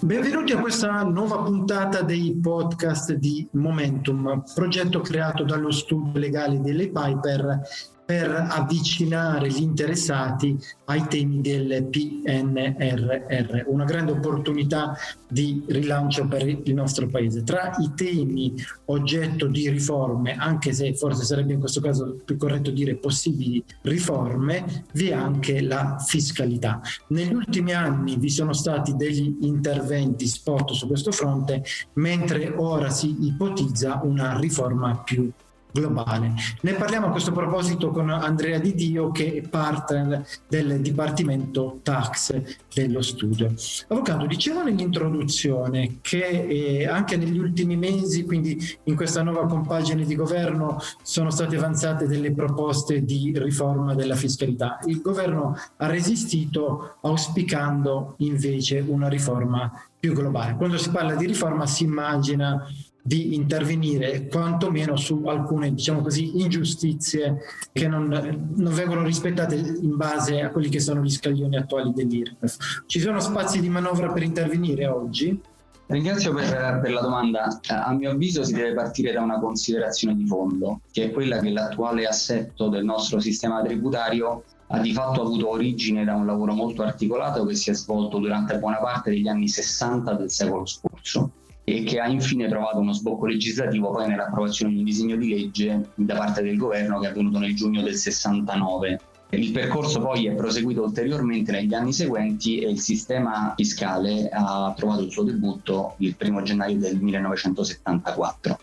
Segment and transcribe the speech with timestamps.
[0.00, 6.88] Benvenuti a questa nuova puntata dei podcast di Momentum, progetto creato dallo studio legale delle
[6.88, 7.60] Piper
[8.08, 14.96] per avvicinare gli interessati ai temi del PNRR, una grande opportunità
[15.28, 17.42] di rilancio per il nostro paese.
[17.42, 18.54] Tra i temi
[18.86, 24.86] oggetto di riforme, anche se forse sarebbe in questo caso più corretto dire possibili riforme,
[24.92, 26.80] vi è anche la fiscalità.
[27.08, 31.62] Negli ultimi anni vi sono stati degli interventi spot su questo fronte,
[31.96, 35.30] mentre ora si ipotizza una riforma più
[35.70, 36.34] globale.
[36.62, 42.40] Ne parliamo a questo proposito con Andrea Di Dio che è partner del Dipartimento Tax
[42.72, 43.52] dello studio.
[43.88, 50.14] Avvocato, dicevo nell'introduzione che eh, anche negli ultimi mesi, quindi in questa nuova compagine di
[50.14, 54.78] governo, sono state avanzate delle proposte di riforma della fiscalità.
[54.86, 60.54] Il governo ha resistito auspicando invece una riforma più globale.
[60.56, 62.66] Quando si parla di riforma si immagina
[63.08, 67.38] di intervenire quantomeno su alcune, diciamo così, ingiustizie
[67.72, 68.08] che non,
[68.54, 72.84] non, vengono rispettate in base a quelli che sono gli scaglioni attuali dell'IRPEF.
[72.86, 75.40] Ci sono spazi di manovra per intervenire oggi?
[75.86, 77.60] Ringrazio per, per, la domanda.
[77.66, 81.48] A mio avviso si deve partire da una considerazione di fondo, che è quella che
[81.48, 86.82] l'attuale assetto del nostro sistema tributario ha di fatto avuto origine da un lavoro molto
[86.82, 91.30] articolato che si è svolto durante buona parte degli anni 60 del secolo scorso
[91.64, 95.90] e che ha infine trovato uno sbocco legislativo poi nell'approvazione di un disegno di legge
[95.94, 99.00] da parte del governo che è avvenuto nel giugno del 69.
[99.30, 105.02] Il percorso poi è proseguito ulteriormente negli anni seguenti e il sistema fiscale ha trovato
[105.02, 108.58] il suo debutto il 1 gennaio del 1974.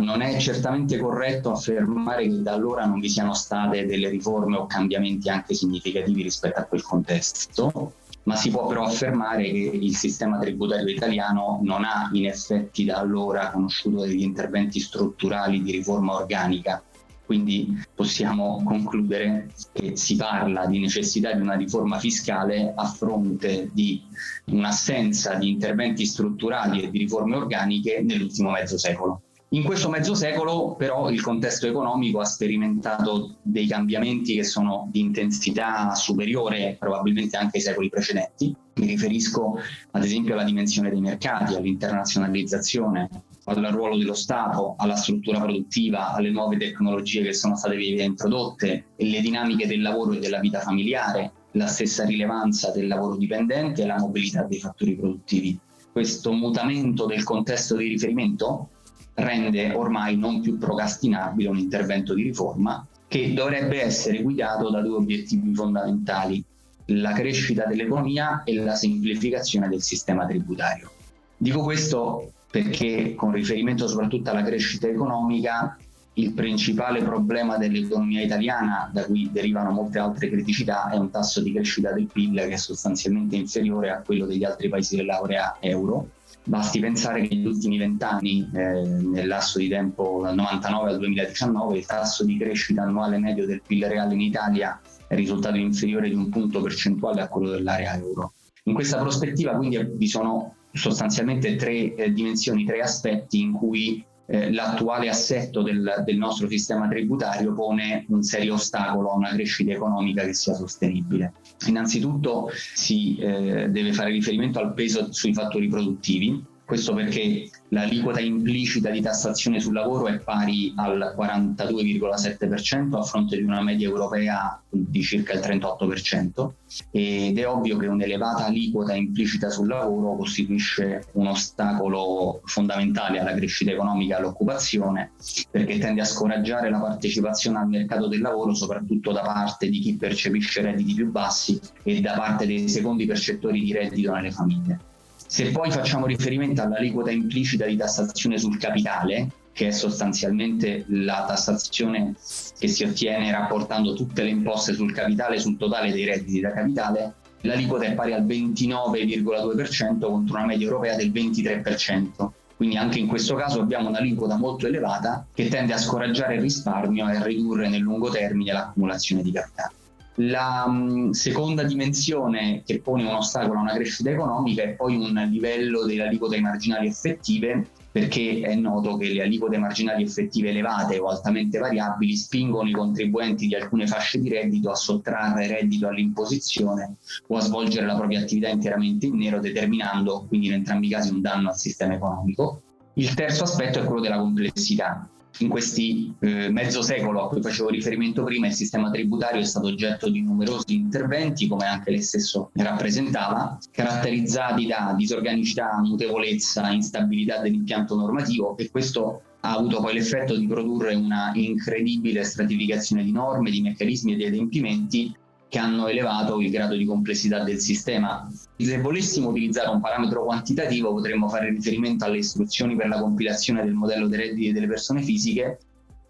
[0.00, 4.66] Non è certamente corretto affermare che da allora non vi siano state delle riforme o
[4.66, 7.92] cambiamenti anche significativi rispetto a quel contesto,
[8.24, 12.98] ma si può però affermare che il sistema tributario italiano non ha in effetti da
[12.98, 16.82] allora conosciuto degli interventi strutturali di riforma organica.
[17.24, 24.02] Quindi possiamo concludere che si parla di necessità di una riforma fiscale a fronte di
[24.46, 29.22] un'assenza di interventi strutturali e di riforme organiche nell'ultimo mezzo secolo.
[29.52, 35.00] In questo mezzo secolo però il contesto economico ha sperimentato dei cambiamenti che sono di
[35.00, 38.54] intensità superiore probabilmente anche ai secoli precedenti.
[38.74, 39.58] Mi riferisco
[39.92, 43.08] ad esempio alla dimensione dei mercati, all'internazionalizzazione,
[43.44, 49.20] al ruolo dello Stato, alla struttura produttiva, alle nuove tecnologie che sono state introdotte, le
[49.22, 53.98] dinamiche del lavoro e della vita familiare, la stessa rilevanza del lavoro dipendente e la
[53.98, 55.58] mobilità dei fattori produttivi.
[55.90, 58.68] Questo mutamento del contesto di riferimento
[59.18, 64.96] rende ormai non più procrastinabile un intervento di riforma che dovrebbe essere guidato da due
[64.96, 66.44] obiettivi fondamentali,
[66.86, 70.90] la crescita dell'economia e la semplificazione del sistema tributario.
[71.36, 75.76] Dico questo perché con riferimento soprattutto alla crescita economica,
[76.14, 81.52] il principale problema dell'economia italiana, da cui derivano molte altre criticità, è un tasso di
[81.52, 86.08] crescita del PIL che è sostanzialmente inferiore a quello degli altri paesi dell'area euro
[86.44, 91.78] Basti pensare che negli ultimi vent'anni, eh, nel lasso di tempo dal 99 al 2019,
[91.78, 96.14] il tasso di crescita annuale medio del PIL reale in Italia è risultato inferiore di
[96.14, 98.32] un punto percentuale a quello dell'area euro.
[98.64, 104.52] In questa prospettiva quindi vi sono sostanzialmente tre eh, dimensioni, tre aspetti in cui eh,
[104.52, 110.22] l'attuale assetto del, del, nostro sistema tributario pone un serio ostacolo a una crescita economica
[110.24, 111.32] che sia sostenibile.
[111.66, 118.90] Innanzitutto si eh, deve fare riferimento al peso sui fattori produttivi, questo perché l'aliquota implicita
[118.90, 125.02] di tassazione sul lavoro è pari al 42,7% a fronte di una media europea di
[125.02, 126.50] circa il 38%
[126.90, 133.70] ed è ovvio che un'elevata aliquota implicita sul lavoro costituisce un ostacolo fondamentale alla crescita
[133.70, 135.12] economica e all'occupazione
[135.50, 139.96] perché tende a scoraggiare la partecipazione al mercato del lavoro soprattutto da parte di chi
[139.96, 144.87] percepisce redditi più bassi e da parte dei secondi percettori di reddito nelle famiglie.
[145.30, 152.14] Se poi facciamo riferimento all'aliquota implicita di tassazione sul capitale, che è sostanzialmente la tassazione
[152.58, 157.12] che si ottiene rapportando tutte le imposte sul capitale sul totale dei redditi da capitale,
[157.42, 162.28] l'aliquota è pari al 29,2% contro una media europea del 23%.
[162.56, 167.06] Quindi anche in questo caso abbiamo un'aliquota molto elevata che tende a scoraggiare il risparmio
[167.06, 169.74] e a ridurre nel lungo termine l'accumulazione di capitale.
[170.20, 170.66] La
[171.12, 176.08] seconda dimensione che pone un ostacolo a una crescita economica è poi un livello delle
[176.08, 182.16] aliquote marginali effettive perché è noto che le aliquote marginali effettive elevate o altamente variabili
[182.16, 186.96] spingono i contribuenti di alcune fasce di reddito a sottrarre reddito all'imposizione
[187.28, 191.12] o a svolgere la propria attività interamente in nero, determinando quindi in entrambi i casi
[191.12, 192.62] un danno al sistema economico.
[192.94, 197.68] Il terzo aspetto è quello della complessità in questi eh, mezzo secolo a cui facevo
[197.68, 202.50] riferimento prima, il sistema tributario è stato oggetto di numerosi interventi, come anche lei stesso
[202.54, 210.46] rappresentava, caratterizzati da disorganicità, mutevolezza, instabilità dell'impianto normativo e questo ha avuto poi l'effetto di
[210.46, 215.14] produrre una incredibile stratificazione di norme, di meccanismi e di adempimenti
[215.48, 218.28] che hanno elevato il grado di complessità del sistema.
[218.56, 223.72] Se volessimo utilizzare un parametro quantitativo potremmo fare riferimento alle istruzioni per la compilazione del
[223.72, 225.58] modello dei redditi delle persone fisiche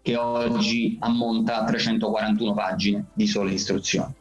[0.01, 4.13] che oggi ammonta a 341 pagine di sole istruzioni.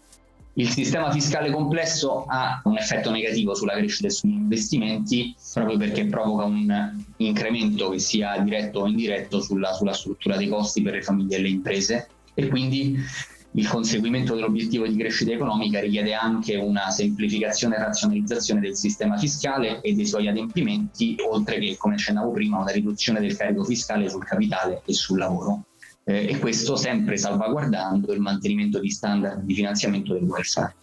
[0.55, 6.07] Il sistema fiscale complesso ha un effetto negativo sulla crescita e sugli investimenti proprio perché
[6.07, 11.03] provoca un incremento che sia diretto o indiretto sulla, sulla struttura dei costi per le
[11.03, 12.99] famiglie e le imprese e quindi
[13.53, 19.81] il conseguimento dell'obiettivo di crescita economica richiede anche una semplificazione e razionalizzazione del sistema fiscale
[19.81, 24.25] e dei suoi adempimenti, oltre che, come accennavo prima, una riduzione del carico fiscale sul
[24.25, 25.65] capitale e sul lavoro.
[26.05, 30.75] Eh, e questo sempre salvaguardando il mantenimento di standard di finanziamento del welfare.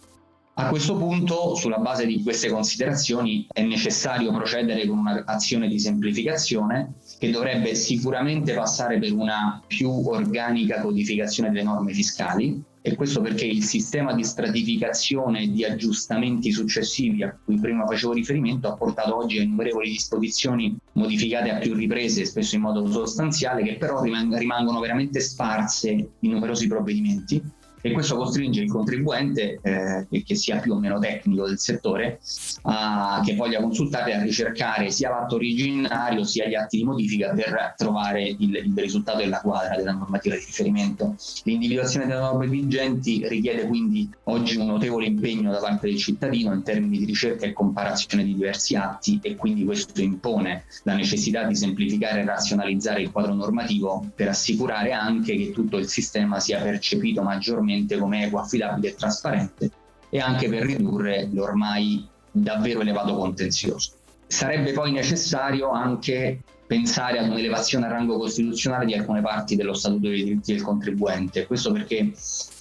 [0.58, 6.94] A questo punto, sulla base di queste considerazioni, è necessario procedere con un'azione di semplificazione
[7.18, 13.46] che dovrebbe sicuramente passare per una più organica codificazione delle norme fiscali e questo perché
[13.46, 19.16] il sistema di stratificazione e di aggiustamenti successivi a cui prima facevo riferimento ha portato
[19.16, 24.78] oggi a innumerevoli disposizioni modificate a più riprese, spesso in modo sostanziale, che però rimangono
[24.78, 27.42] veramente sparse in numerosi provvedimenti
[27.80, 32.20] e questo costringe il contribuente, eh, che sia più o meno tecnico del settore,
[32.62, 37.74] a, che voglia consultare a ricercare sia l'atto originario sia gli atti di modifica per
[37.76, 41.14] trovare il, il risultato della quadra della normativa di riferimento.
[41.44, 46.62] L'individuazione delle norme vigenti richiede quindi oggi un notevole impegno da parte del cittadino in
[46.62, 51.54] termini di ricerca e comparazione di diversi atti e quindi questo impone la necessità di
[51.54, 57.22] semplificare e razionalizzare il quadro normativo per assicurare anche che tutto il sistema sia percepito
[57.22, 59.70] maggiormente cliente come equo, affidabile e trasparente
[60.08, 63.92] e anche per ridurre l'ormai davvero elevato contenzioso.
[64.26, 70.08] Sarebbe poi necessario anche pensare ad un'elevazione a rango costituzionale di alcune parti dello Statuto
[70.08, 71.46] dei diritti del contribuente.
[71.46, 72.12] Questo perché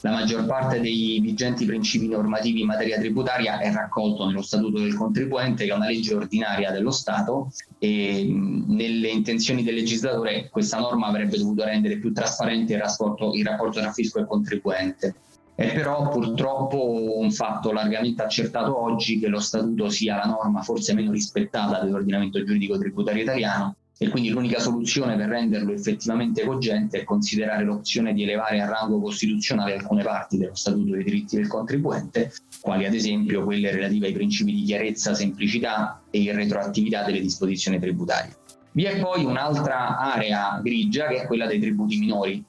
[0.01, 4.95] la maggior parte dei vigenti principi normativi in materia tributaria è raccolto nello Statuto del
[4.95, 11.07] contribuente, che è una legge ordinaria dello Stato e nelle intenzioni del legislatore questa norma
[11.07, 15.15] avrebbe dovuto rendere più trasparente il rapporto, il rapporto tra fisco e contribuente.
[15.55, 20.93] È però purtroppo un fatto largamente accertato oggi che lo statuto sia la norma forse
[20.93, 27.03] meno rispettata dell'ordinamento giuridico tributario italiano e quindi l'unica soluzione per renderlo effettivamente cogente è
[27.03, 32.33] considerare l'opzione di elevare a rango costituzionale alcune parti dello Statuto dei diritti del contribuente,
[32.61, 38.35] quali ad esempio quelle relative ai principi di chiarezza, semplicità e irretroattività delle disposizioni tributarie.
[38.73, 42.43] Vi è poi un'altra area grigia che è quella dei tributi minori.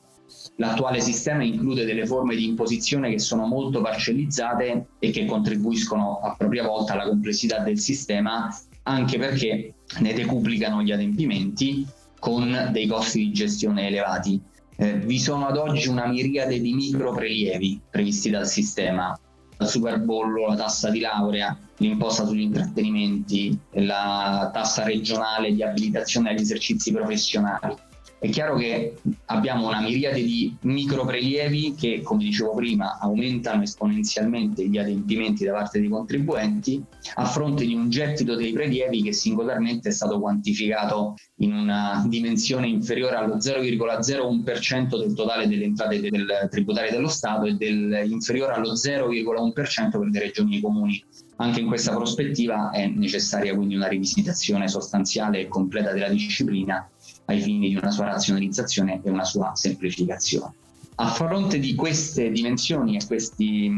[0.56, 6.34] L'attuale sistema include delle forme di imposizione che sono molto parcellizzate e che contribuiscono a
[6.36, 8.52] propria volta alla complessità del sistema
[8.86, 11.86] anche perché ne decuplicano gli adempimenti
[12.18, 14.40] con dei costi di gestione elevati.
[14.76, 19.18] Eh, vi sono ad oggi una miriade di micro prelievi previsti dal sistema,
[19.58, 26.40] il superbollo, la tassa di laurea, l'imposta sugli intrattenimenti, la tassa regionale di abilitazione agli
[26.40, 27.74] esercizi professionali.
[28.18, 28.96] È chiaro che
[29.26, 35.80] abbiamo una miriade di microprelievi che, come dicevo prima, aumentano esponenzialmente gli adempimenti da parte
[35.80, 36.82] dei contribuenti
[37.16, 42.68] a fronte di un gettito dei prelievi che singolarmente è stato quantificato in una dimensione
[42.68, 48.72] inferiore allo 0,01% del totale delle entrate del tributarie dello Stato e del, inferiore allo
[48.72, 51.04] 0,1% per le regioni e i comuni.
[51.38, 56.88] Anche in questa prospettiva è necessaria quindi una rivisitazione sostanziale e completa della disciplina
[57.26, 60.52] ai fini di una sua razionalizzazione e una sua semplificazione.
[60.96, 63.70] A fronte di queste dimensioni e queste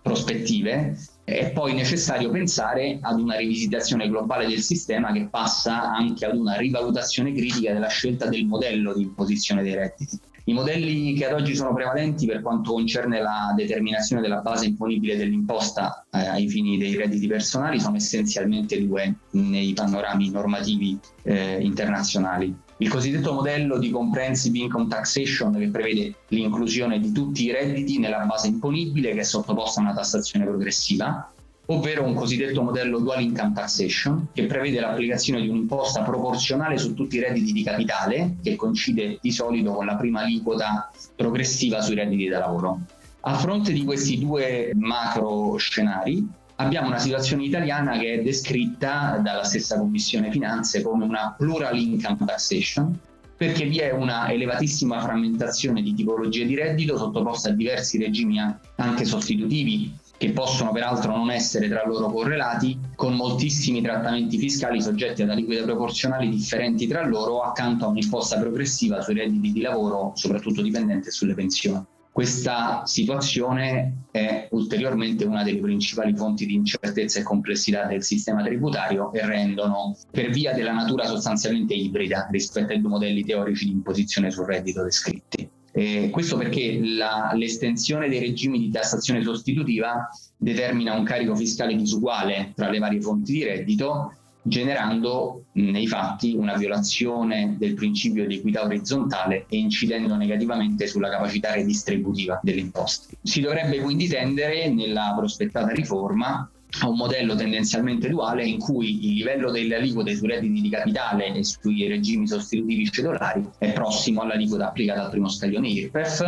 [0.00, 6.36] prospettive è poi necessario pensare ad una rivisitazione globale del sistema che passa anche ad
[6.36, 10.18] una rivalutazione critica della scelta del modello di imposizione dei redditi.
[10.44, 15.16] I modelli che ad oggi sono prevalenti per quanto concerne la determinazione della base imponibile
[15.16, 22.52] dell'imposta eh, ai fini dei redditi personali sono essenzialmente due nei panorami normativi eh, internazionali.
[22.82, 28.24] Il cosiddetto modello di comprehensive income taxation che prevede l'inclusione di tutti i redditi nella
[28.24, 31.30] base imponibile che è sottoposta a una tassazione progressiva,
[31.66, 37.18] ovvero un cosiddetto modello dual income taxation che prevede l'applicazione di un'imposta proporzionale su tutti
[37.18, 42.26] i redditi di capitale che coincide di solito con la prima aliquota progressiva sui redditi
[42.26, 42.80] da lavoro.
[43.20, 46.26] A fronte di questi due macro scenari,
[46.62, 52.18] abbiamo una situazione italiana che è descritta dalla stessa Commissione Finanze come una plural income
[52.24, 52.98] taxation,
[53.36, 58.38] perché vi è una elevatissima frammentazione di tipologie di reddito sottoposta a diversi regimi
[58.76, 59.92] anche sostitutivi
[60.22, 65.62] che possono peraltro non essere tra loro correlati, con moltissimi trattamenti fiscali soggetti ad aliquote
[65.62, 71.34] proporzionali differenti tra loro, accanto a un'imposta progressiva sui redditi di lavoro, soprattutto dipendente, sulle
[71.34, 71.84] pensioni.
[72.12, 79.10] Questa situazione è ulteriormente una delle principali fonti di incertezza e complessità del sistema tributario
[79.14, 84.30] e rendono, per via della natura sostanzialmente ibrida rispetto ai due modelli teorici di imposizione
[84.30, 85.48] sul reddito descritti.
[85.72, 92.52] Eh, questo perché la, l'estensione dei regimi di tassazione sostitutiva determina un carico fiscale disuguale
[92.54, 98.64] tra le varie fonti di reddito, generando nei fatti una violazione del principio di equità
[98.64, 103.16] orizzontale e incidendo negativamente sulla capacità redistributiva delle imposte.
[103.22, 109.14] Si dovrebbe quindi tendere nella prospettata riforma a un modello tendenzialmente duale in cui il
[109.14, 114.68] livello delle aliquote sui redditi di capitale e sui regimi sostitutivi cedolari è prossimo all'aliquota
[114.68, 116.22] applicata al primo scaglione IRPEF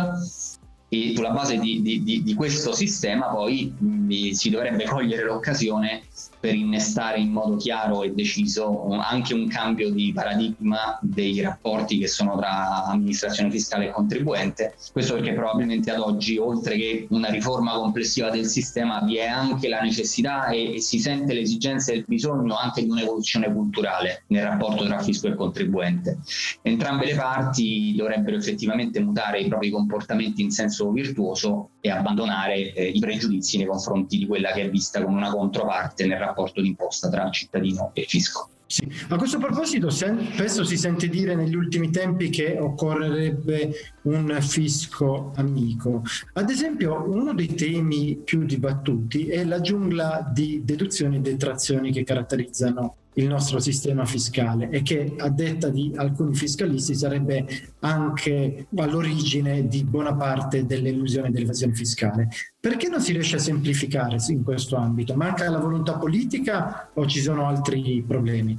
[0.87, 6.03] e sulla base di, di, di questo sistema poi mh, si dovrebbe cogliere l'occasione
[6.45, 12.07] per innestare in modo chiaro e deciso anche un cambio di paradigma dei rapporti che
[12.07, 14.75] sono tra amministrazione fiscale e contribuente.
[14.91, 19.67] Questo perché probabilmente ad oggi, oltre che una riforma complessiva del sistema, vi è anche
[19.67, 24.43] la necessità e, e si sente l'esigenza e il bisogno anche di un'evoluzione culturale nel
[24.43, 26.19] rapporto tra fisco e contribuente.
[26.61, 32.85] Entrambe le parti dovrebbero effettivamente mutare i propri comportamenti in senso virtuoso e abbandonare eh,
[32.85, 37.09] i pregiudizi nei confronti di quella che è vista come una controparte nel rapporto d'imposta
[37.09, 38.49] tra cittadino e fisco.
[38.67, 38.87] Sì.
[39.09, 43.71] A questo proposito spesso si sente dire negli ultimi tempi che occorrerebbe
[44.05, 46.03] un fisco amico.
[46.33, 52.03] Ad esempio, uno dei temi più dibattuti è la giungla di deduzioni e detrazioni che
[52.03, 57.45] caratterizzano il nostro sistema fiscale e che a detta di alcuni fiscalisti sarebbe
[57.79, 62.29] anche all'origine di buona parte dell'illusione dell'evasione fiscale.
[62.59, 65.15] Perché non si riesce a semplificare in questo ambito?
[65.15, 68.57] Manca la volontà politica o ci sono altri problemi?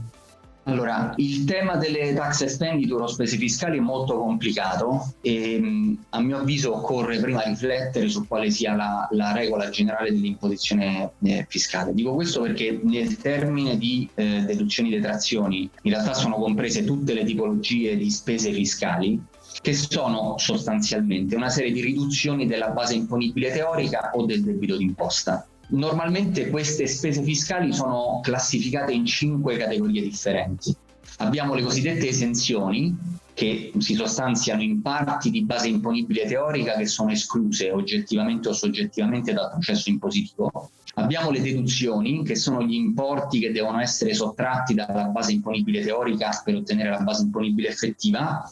[0.68, 6.38] Allora, il tema delle tax expenditure o spese fiscali è molto complicato e a mio
[6.38, 11.94] avviso occorre prima riflettere su quale sia la, la regola generale dell'imposizione eh, fiscale.
[11.94, 17.14] Dico questo perché nel termine di eh, deduzioni e detrazioni in realtà sono comprese tutte
[17.14, 19.22] le tipologie di spese fiscali
[19.62, 25.46] che sono sostanzialmente una serie di riduzioni della base imponibile teorica o del debito d'imposta.
[25.68, 30.74] Normalmente queste spese fiscali sono classificate in cinque categorie differenti.
[31.18, 32.96] Abbiamo le cosiddette esenzioni,
[33.36, 39.34] che si sostanziano in parti di base imponibile teorica che sono escluse oggettivamente o soggettivamente
[39.34, 40.70] dal processo impositivo.
[40.94, 46.40] Abbiamo le deduzioni, che sono gli importi che devono essere sottratti dalla base imponibile teorica
[46.42, 48.50] per ottenere la base imponibile effettiva.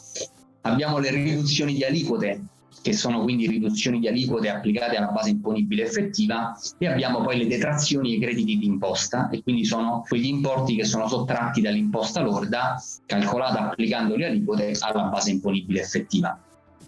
[0.61, 2.43] Abbiamo le riduzioni di aliquote,
[2.85, 7.47] che sono quindi riduzioni di aliquote applicate alla base imponibile effettiva e abbiamo poi le
[7.47, 12.21] detrazioni e i crediti di imposta e quindi sono quegli importi che sono sottratti dall'imposta
[12.21, 16.39] lorda calcolata applicando le aliquote alla base imponibile effettiva.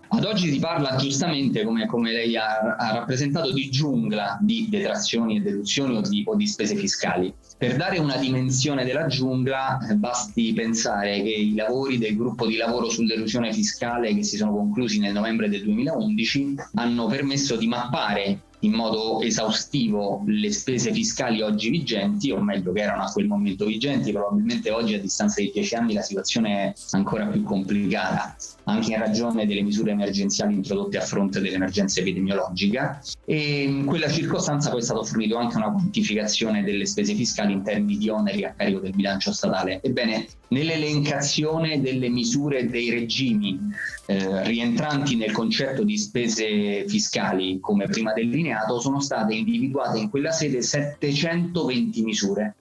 [0.10, 5.38] Ad oggi si parla giustamente, come, come lei ha, ha, rappresentato, di giungla di detrazioni
[5.38, 7.34] e deduzioni o di, o di, spese fiscali.
[7.58, 12.56] Per dare una dimensione della giungla eh, basti pensare che i lavori del gruppo di
[12.56, 18.42] lavoro sull'elusione fiscale che si sono conclusi nel novembre del 2011 hanno permesso di mappare
[18.62, 23.66] in modo esaustivo le spese fiscali oggi vigenti, o meglio che erano a quel momento
[23.66, 28.94] vigenti, probabilmente oggi a distanza di dieci anni la situazione è ancora più complicata, anche
[28.94, 34.80] in ragione delle misure emergenziali introdotte a fronte dell'emergenza epidemiologica e in quella circostanza poi
[34.80, 38.80] è stato fornito anche una quantificazione delle spese fiscali in termini di oneri a carico
[38.80, 39.82] del bilancio statale.
[39.82, 43.60] Ebbene, nell'elencazione delle misure e dei regimi
[44.06, 50.32] eh, rientranti nel concetto di spese fiscali come prima delineato sono state individuate in quella
[50.32, 52.56] sede 720 misure.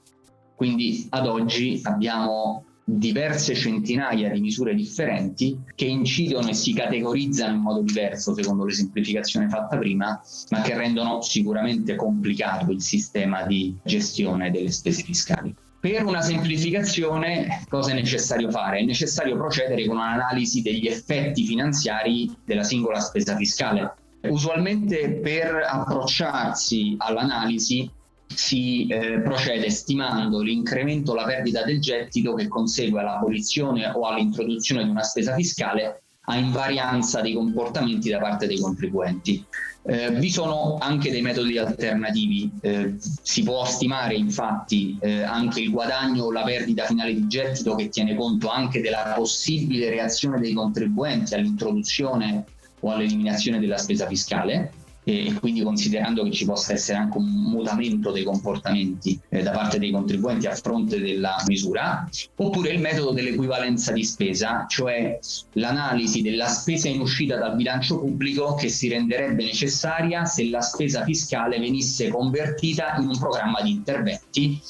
[0.54, 7.60] Quindi ad oggi abbiamo diverse centinaia di misure differenti che incidono e si categorizzano in
[7.60, 14.52] modo diverso secondo l'esemplificazione fatta prima, ma che rendono sicuramente complicato il sistema di gestione
[14.52, 15.52] delle spese fiscali.
[15.88, 18.80] Per una semplificazione cosa è necessario fare?
[18.80, 23.94] È necessario procedere con un'analisi degli effetti finanziari della singola spesa fiscale.
[24.22, 27.88] Usualmente per approcciarsi all'analisi
[28.26, 34.82] si eh, procede stimando l'incremento o la perdita del gettito che consegue all'abolizione o all'introduzione
[34.82, 39.44] di una spesa fiscale a invarianza dei comportamenti da parte dei contribuenti.
[39.82, 45.70] Eh, vi sono anche dei metodi alternativi, eh, si può stimare infatti eh, anche il
[45.70, 50.54] guadagno o la perdita finale di gettito che tiene conto anche della possibile reazione dei
[50.54, 52.44] contribuenti all'introduzione
[52.80, 54.72] o all'eliminazione della spesa fiscale
[55.08, 59.78] e quindi considerando che ci possa essere anche un mutamento dei comportamenti eh, da parte
[59.78, 65.16] dei contribuenti a fronte della misura, oppure il metodo dell'equivalenza di spesa, cioè
[65.52, 71.04] l'analisi della spesa in uscita dal bilancio pubblico che si renderebbe necessaria se la spesa
[71.04, 74.60] fiscale venisse convertita in un programma di interventi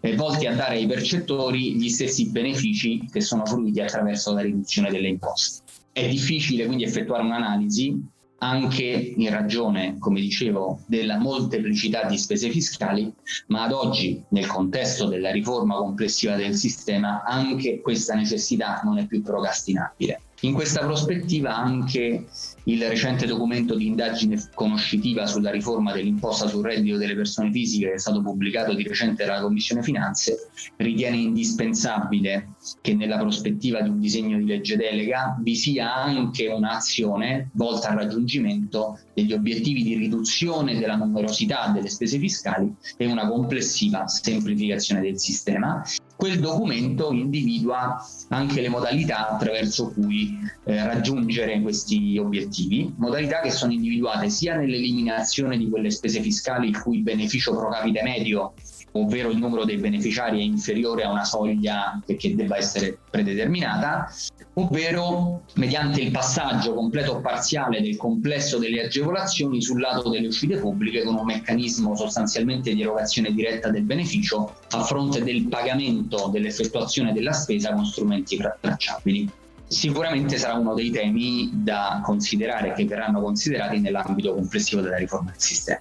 [0.00, 4.90] eh, volti a dare ai percettori gli stessi benefici che sono fruiti attraverso la riduzione
[4.90, 5.64] delle imposte.
[5.92, 8.11] È difficile quindi effettuare un'analisi
[8.42, 13.12] anche in ragione, come dicevo, della molteplicità di spese fiscali,
[13.46, 19.06] ma ad oggi, nel contesto della riforma complessiva del sistema, anche questa necessità non è
[19.06, 20.20] più procrastinabile.
[20.44, 22.26] In questa prospettiva anche
[22.64, 27.92] il recente documento di indagine conoscitiva sulla riforma dell'imposta sul reddito delle persone fisiche, che
[27.94, 34.00] è stato pubblicato di recente dalla Commissione Finanze, ritiene indispensabile che nella prospettiva di un
[34.00, 40.76] disegno di legge delega vi sia anche un'azione volta al raggiungimento degli obiettivi di riduzione
[40.76, 45.84] della numerosità delle spese fiscali e una complessiva semplificazione del sistema.
[46.22, 52.94] Quel documento individua anche le modalità attraverso cui eh, raggiungere questi obiettivi.
[52.96, 58.04] Modalità che sono individuate sia nell'eliminazione di quelle spese fiscali il cui beneficio pro capite
[58.04, 58.52] medio,
[58.92, 64.10] ovvero il numero dei beneficiari è inferiore a una soglia che, debba essere predeterminata,
[64.54, 70.58] ovvero mediante il passaggio completo o parziale del complesso delle agevolazioni sul lato delle uscite
[70.58, 77.12] pubbliche con un meccanismo sostanzialmente di erogazione diretta del beneficio a fronte del pagamento dell'effettuazione
[77.12, 79.30] della spesa con strumenti tracciabili
[79.72, 85.40] sicuramente sarà uno dei temi da considerare che verranno considerati nell'ambito complessivo della riforma del
[85.40, 85.80] sistema.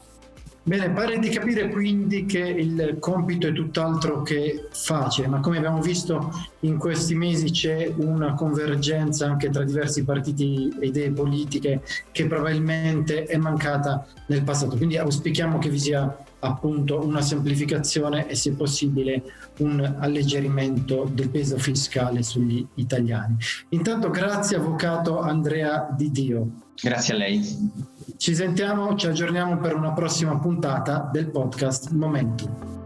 [0.64, 5.82] Bene, pare di capire quindi che il compito è tutt'altro che facile, ma come abbiamo
[5.82, 12.28] visto in questi mesi c'è una convergenza anche tra diversi partiti e idee politiche che
[12.28, 14.78] probabilmente è mancata nel passato.
[14.78, 19.24] Quindi auspichiamo che vi sia appunto una semplificazione e se possibile
[19.58, 23.36] un alleggerimento del peso fiscale sugli italiani.
[23.70, 26.50] Intanto grazie Avvocato Andrea Di Dio.
[26.82, 27.72] Grazie a lei.
[28.18, 32.81] Ci sentiamo, ci aggiorniamo per una prossima puntata del podcast Momentum.